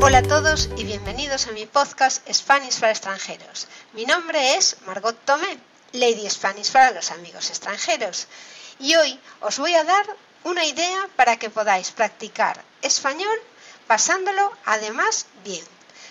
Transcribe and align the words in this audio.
Hola 0.00 0.18
a 0.18 0.22
todos 0.22 0.70
y 0.76 0.84
bienvenidos 0.84 1.46
a 1.46 1.52
mi 1.52 1.66
podcast 1.66 2.26
Spanish 2.32 2.80
para 2.80 2.92
extranjeros. 2.92 3.68
Mi 3.92 4.06
nombre 4.06 4.56
es 4.56 4.78
Margot 4.86 5.14
Tomé, 5.26 5.58
Lady 5.92 6.28
Spanish 6.30 6.72
para 6.72 6.92
los 6.92 7.10
amigos 7.10 7.50
extranjeros. 7.50 8.28
Y 8.78 8.94
hoy 8.94 9.20
os 9.40 9.58
voy 9.58 9.74
a 9.74 9.84
dar 9.84 10.06
una 10.44 10.64
idea 10.64 11.06
para 11.16 11.36
que 11.36 11.50
podáis 11.50 11.90
practicar 11.90 12.64
español 12.80 13.38
pasándolo 13.86 14.50
además 14.64 15.26
bien. 15.44 15.64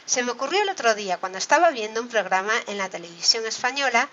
Se 0.05 0.21
me 0.21 0.31
ocurrió 0.31 0.61
el 0.61 0.69
otro 0.69 0.93
día 0.93 1.17
cuando 1.17 1.39
estaba 1.39 1.71
viendo 1.71 2.01
un 2.01 2.09
programa 2.09 2.53
en 2.67 2.77
la 2.77 2.89
televisión 2.89 3.45
española 3.47 4.07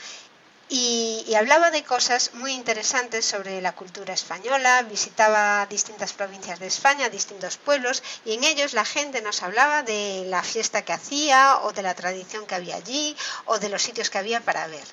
y, 0.69 1.35
hablaba 1.35 1.71
de 1.71 1.85
cosas 1.85 2.33
muy 2.35 2.53
interesantes 2.53 3.25
sobre 3.25 3.61
la 3.61 3.73
cultura 3.73 4.15
española, 4.15 4.83
visitaba 4.83 5.67
distintas 5.67 6.13
provincias 6.13 6.59
de 6.59 6.67
España, 6.67 7.09
distintos 7.09 7.57
pueblos, 7.57 8.03
y 8.25 8.35
en 8.35 8.45
ellos 8.45 8.73
la 8.73 8.85
gente 8.85 9.21
nos 9.23 9.43
hablaba 9.43 9.83
de 9.83 10.25
la 10.27 10.43
fiesta 10.43 10.83
que 10.83 10.93
hacía, 10.93 11.59
o 11.63 11.73
de 11.73 11.83
la 11.83 11.95
tradición 11.95 12.47
que 12.47 12.55
había 12.55 12.77
allí, 12.77 13.17
o 13.45 13.59
de 13.59 13.69
los 13.69 13.83
sitios 13.83 14.11
que 14.11 14.19
había 14.19 14.41
para 14.41 14.67
ver. 14.67 14.85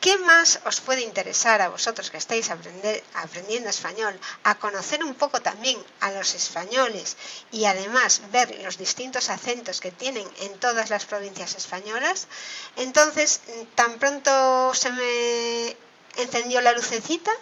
¿Qué 0.00 0.16
más 0.18 0.60
os 0.64 0.80
puede 0.80 1.02
interesar 1.02 1.60
a 1.60 1.68
vosotros 1.68 2.10
que 2.10 2.18
estáis 2.18 2.50
aprendiendo 2.50 3.68
español, 3.68 4.14
a 4.44 4.54
conocer 4.54 5.02
un 5.02 5.14
poco 5.14 5.42
también 5.42 5.76
a 6.00 6.12
los 6.12 6.34
españoles 6.34 7.16
y 7.50 7.64
además 7.64 8.22
ver 8.30 8.60
los 8.62 8.78
distintos 8.78 9.28
acentos 9.28 9.80
que 9.80 9.90
tienen 9.90 10.28
en 10.40 10.56
todas 10.60 10.90
las 10.90 11.04
provincias 11.04 11.56
españolas? 11.56 12.28
Entonces, 12.76 13.40
tan 13.74 13.98
pronto 13.98 14.72
se 14.72 14.90
me 14.92 15.76
encendió 16.16 16.60
la 16.60 16.72
lucecita, 16.72 17.32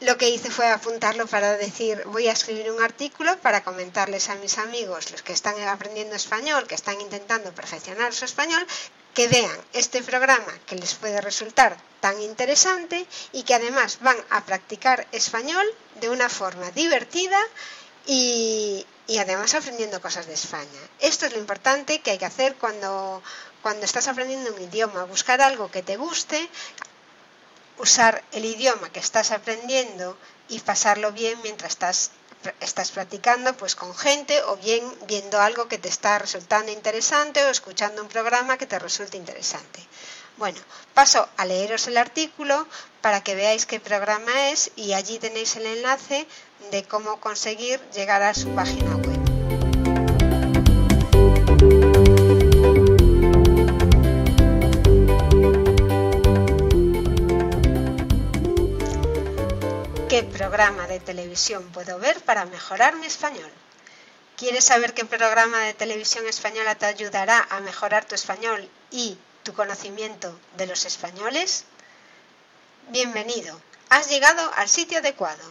lo 0.00 0.16
que 0.16 0.30
hice 0.30 0.50
fue 0.50 0.66
apuntarlo 0.66 1.26
para 1.26 1.56
decir, 1.56 2.02
voy 2.06 2.26
a 2.26 2.32
escribir 2.32 2.70
un 2.72 2.82
artículo 2.82 3.38
para 3.40 3.62
comentarles 3.62 4.28
a 4.30 4.34
mis 4.36 4.56
amigos, 4.58 5.10
los 5.12 5.22
que 5.22 5.34
están 5.34 5.60
aprendiendo 5.68 6.16
español, 6.16 6.66
que 6.66 6.74
están 6.74 7.00
intentando 7.00 7.54
perfeccionar 7.54 8.14
su 8.14 8.24
español, 8.24 8.66
que 9.20 9.28
vean 9.28 9.60
este 9.74 10.00
programa 10.02 10.50
que 10.64 10.76
les 10.76 10.94
puede 10.94 11.20
resultar 11.20 11.76
tan 12.00 12.22
interesante 12.22 13.06
y 13.32 13.42
que 13.42 13.52
además 13.52 13.98
van 14.00 14.16
a 14.30 14.46
practicar 14.46 15.06
español 15.12 15.66
de 16.00 16.08
una 16.08 16.30
forma 16.30 16.70
divertida 16.70 17.38
y, 18.06 18.86
además 19.18 19.52
aprendiendo 19.54 20.00
cosas 20.00 20.26
de 20.26 20.32
España. 20.32 20.80
Esto 21.00 21.26
es 21.26 21.34
lo 21.34 21.38
importante 21.38 22.00
que 22.00 22.12
hay 22.12 22.16
que 22.16 22.24
hacer 22.24 22.54
cuando, 22.54 23.22
cuando 23.60 23.84
estás 23.84 24.08
aprendiendo 24.08 24.54
un 24.54 24.62
idioma, 24.62 25.04
buscar 25.04 25.42
algo 25.42 25.70
que 25.70 25.82
te 25.82 25.98
guste, 25.98 26.48
usar 27.76 28.24
el 28.32 28.46
idioma 28.46 28.88
que 28.90 29.00
estás 29.00 29.32
aprendiendo 29.32 30.16
y 30.48 30.60
pasarlo 30.60 31.12
bien 31.12 31.38
mientras 31.42 31.72
estás 31.72 32.10
estás 32.60 32.90
practicando 32.90 33.54
pues 33.54 33.74
con 33.74 33.94
gente 33.94 34.42
o 34.44 34.56
bien 34.56 34.82
viendo 35.06 35.40
algo 35.40 35.68
que 35.68 35.78
te 35.78 35.88
está 35.88 36.18
resultando 36.18 36.72
interesante 36.72 37.44
o 37.44 37.50
escuchando 37.50 38.02
un 38.02 38.08
programa 38.08 38.56
que 38.58 38.66
te 38.66 38.78
resulte 38.78 39.16
interesante. 39.16 39.80
Bueno, 40.36 40.58
paso 40.94 41.28
a 41.36 41.44
leeros 41.44 41.86
el 41.86 41.98
artículo 41.98 42.66
para 43.02 43.22
que 43.22 43.34
veáis 43.34 43.66
qué 43.66 43.78
programa 43.78 44.50
es 44.50 44.70
y 44.74 44.94
allí 44.94 45.18
tenéis 45.18 45.56
el 45.56 45.66
enlace 45.66 46.26
de 46.70 46.82
cómo 46.84 47.20
conseguir 47.20 47.80
llegar 47.94 48.22
a 48.22 48.32
su 48.32 48.48
página 48.54 48.96
web. 48.96 49.20
Programa 60.60 60.88
de 60.88 61.00
televisión 61.00 61.72
puedo 61.72 61.98
ver 61.98 62.20
para 62.22 62.44
mejorar 62.44 62.94
mi 62.96 63.06
español? 63.06 63.50
¿Quieres 64.36 64.64
saber 64.64 64.92
qué 64.92 65.06
programa 65.06 65.60
de 65.60 65.72
televisión 65.72 66.26
española 66.26 66.74
te 66.74 66.84
ayudará 66.84 67.46
a 67.48 67.60
mejorar 67.60 68.04
tu 68.04 68.14
español 68.14 68.68
y 68.90 69.16
tu 69.42 69.54
conocimiento 69.54 70.38
de 70.58 70.66
los 70.66 70.84
españoles? 70.84 71.64
Bienvenido, 72.88 73.58
has 73.88 74.10
llegado 74.10 74.52
al 74.54 74.68
sitio 74.68 74.98
adecuado. 74.98 75.42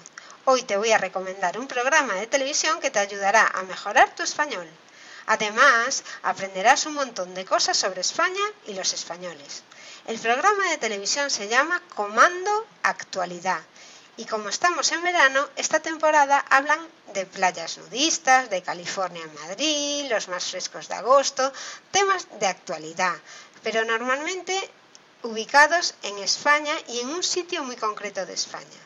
Hoy 0.46 0.62
te 0.62 0.78
voy 0.78 0.92
a 0.92 1.00
recomendar 1.00 1.58
un 1.58 1.68
programa 1.68 2.14
de 2.14 2.28
televisión 2.28 2.80
que 2.80 2.92
te 2.92 3.00
ayudará 3.00 3.48
a 3.48 3.64
mejorar 3.64 4.14
tu 4.14 4.22
español. 4.22 4.70
Además, 5.26 6.04
aprenderás 6.22 6.86
un 6.86 6.94
montón 6.94 7.34
de 7.34 7.46
cosas 7.46 7.78
sobre 7.78 8.02
España 8.02 8.46
y 8.68 8.76
los 8.76 8.94
españoles. 8.94 9.64
El 10.06 10.20
programa 10.20 10.70
de 10.70 10.78
televisión 10.78 11.32
se 11.32 11.48
llama 11.48 11.82
Comando 11.96 12.68
Actualidad 12.84 13.62
y 14.20 14.26
como 14.26 14.50
estamos 14.50 14.92
en 14.92 15.02
verano, 15.02 15.48
esta 15.56 15.80
temporada 15.80 16.44
hablan 16.50 16.86
de 17.14 17.26
playas 17.26 17.78
nudistas, 17.78 18.50
de 18.50 18.62
California 18.62 19.24
en 19.24 19.34
Madrid, 19.36 20.08
los 20.10 20.28
más 20.28 20.44
frescos 20.44 20.90
de 20.90 20.96
agosto, 20.96 21.54
temas 21.90 22.28
de 22.38 22.48
actualidad, 22.48 23.16
pero 23.64 23.86
normalmente 23.86 24.54
ubicados 25.24 25.96
en 26.04 26.18
España 26.18 26.74
y 26.90 27.00
en 27.00 27.12
un 27.12 27.24
sitio 27.24 27.64
muy 27.64 27.78
concreto 27.78 28.26
de 28.26 28.34
España. 28.34 28.82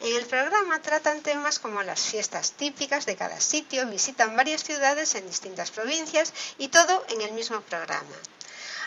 En 0.00 0.16
el 0.16 0.24
programa 0.24 0.80
tratan 0.80 1.20
temas 1.20 1.58
como 1.58 1.82
las 1.82 2.00
fiestas 2.00 2.52
típicas 2.52 3.04
de 3.04 3.16
cada 3.16 3.38
sitio, 3.38 3.86
visitan 3.86 4.34
varias 4.34 4.64
ciudades 4.64 5.14
en 5.14 5.26
distintas 5.26 5.70
provincias 5.70 6.32
y 6.56 6.68
todo 6.68 7.04
en 7.10 7.20
el 7.20 7.32
mismo 7.32 7.60
programa. 7.60 8.16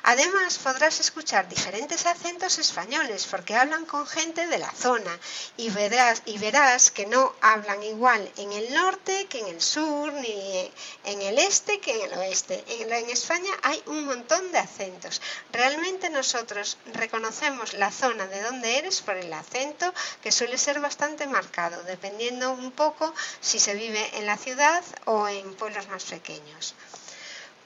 Además, 0.05 0.57
podrás 0.57 0.99
escuchar 0.99 1.47
diferentes 1.47 2.05
acentos 2.05 2.59
españoles 2.59 3.25
porque 3.25 3.55
hablan 3.55 3.85
con 3.85 4.05
gente 4.05 4.47
de 4.47 4.57
la 4.57 4.69
zona 4.71 5.17
y 5.55 5.69
verás, 5.69 6.21
y 6.25 6.37
verás 6.39 6.91
que 6.91 7.05
no 7.05 7.33
hablan 7.39 7.81
igual 7.83 8.29
en 8.35 8.51
el 8.51 8.73
norte 8.73 9.27
que 9.27 9.39
en 9.39 9.47
el 9.47 9.61
sur, 9.61 10.11
ni 10.11 10.71
en 11.05 11.21
el 11.21 11.39
este 11.39 11.79
que 11.79 11.93
en 11.95 12.11
el 12.11 12.19
oeste. 12.19 12.65
En, 12.67 12.91
en 12.91 13.09
España 13.11 13.51
hay 13.61 13.81
un 13.85 14.03
montón 14.03 14.51
de 14.51 14.57
acentos. 14.57 15.21
Realmente 15.53 16.09
nosotros 16.09 16.77
reconocemos 16.93 17.73
la 17.73 17.89
zona 17.89 18.27
de 18.27 18.41
donde 18.41 18.79
eres 18.79 19.01
por 19.01 19.15
el 19.15 19.31
acento 19.31 19.93
que 20.21 20.33
suele 20.33 20.57
ser 20.57 20.81
bastante 20.81 21.27
marcado, 21.27 21.81
dependiendo 21.83 22.51
un 22.51 22.71
poco 22.73 23.13
si 23.39 23.57
se 23.57 23.73
vive 23.73 24.17
en 24.17 24.25
la 24.25 24.35
ciudad 24.35 24.83
o 25.05 25.29
en 25.29 25.53
pueblos 25.55 25.87
más 25.87 26.03
pequeños. 26.03 26.75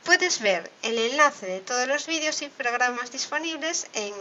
Puedes 0.07 0.40
ver 0.40 0.72
el 0.84 0.97
enlace 1.00 1.47
de 1.47 1.59
todos 1.59 1.85
los 1.85 2.07
vídeos 2.07 2.41
y 2.41 2.47
programas 2.47 3.12
disponibles 3.12 3.88
en 3.91 4.13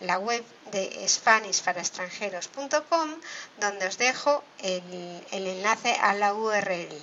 la 0.00 0.18
web 0.18 0.44
de 0.70 1.08
SpanishParaExtranjeros.com 1.08 3.14
donde 3.58 3.86
os 3.86 3.96
dejo 3.96 4.44
el, 4.58 5.24
el 5.30 5.46
enlace 5.46 5.94
a 5.94 6.12
la 6.12 6.34
URL. 6.34 6.94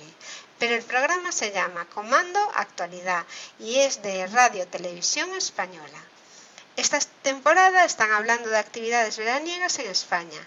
Pero 0.56 0.76
el 0.76 0.84
programa 0.84 1.32
se 1.32 1.50
llama 1.50 1.86
Comando 1.86 2.38
Actualidad 2.54 3.26
y 3.58 3.80
es 3.80 4.02
de 4.02 4.28
Radio 4.28 4.68
Televisión 4.68 5.34
Española. 5.34 5.98
Esta 6.78 6.98
temporada 7.22 7.84
están 7.84 8.12
hablando 8.12 8.48
de 8.50 8.56
actividades 8.56 9.18
veraniegas 9.18 9.80
en 9.80 9.90
España. 9.90 10.40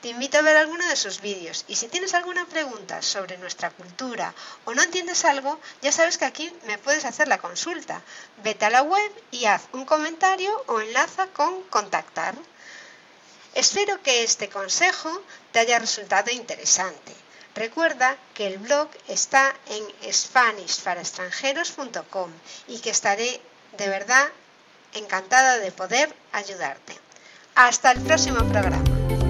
Te 0.00 0.08
invito 0.08 0.38
a 0.38 0.40
ver 0.40 0.56
alguno 0.56 0.88
de 0.88 0.96
sus 0.96 1.20
vídeos 1.20 1.66
y 1.68 1.76
si 1.76 1.88
tienes 1.88 2.14
alguna 2.14 2.46
pregunta 2.46 3.02
sobre 3.02 3.36
nuestra 3.36 3.68
cultura 3.68 4.32
o 4.64 4.72
no 4.72 4.82
entiendes 4.82 5.26
algo, 5.26 5.60
ya 5.82 5.92
sabes 5.92 6.16
que 6.16 6.24
aquí 6.24 6.50
me 6.64 6.78
puedes 6.78 7.04
hacer 7.04 7.28
la 7.28 7.36
consulta. 7.36 8.00
Vete 8.42 8.64
a 8.64 8.70
la 8.70 8.80
web 8.80 9.12
y 9.30 9.44
haz 9.44 9.64
un 9.72 9.84
comentario 9.84 10.64
o 10.68 10.80
enlaza 10.80 11.26
con 11.26 11.60
contactar. 11.64 12.34
Espero 13.52 14.02
que 14.02 14.22
este 14.22 14.48
consejo 14.48 15.10
te 15.52 15.58
haya 15.58 15.78
resultado 15.78 16.30
interesante. 16.30 17.12
Recuerda 17.54 18.16
que 18.32 18.46
el 18.46 18.56
blog 18.56 18.88
está 19.06 19.54
en 19.66 19.86
SpanishParaExtranjeros.com 20.10 22.30
y 22.68 22.78
que 22.78 22.88
estaré 22.88 23.38
de 23.76 23.88
verdad 23.90 24.32
encantada 24.94 25.58
de 25.58 25.70
poder 25.72 26.14
ayudarte. 26.32 26.94
Hasta 27.54 27.92
el 27.92 28.00
próximo 28.00 28.38
programa. 28.50 29.23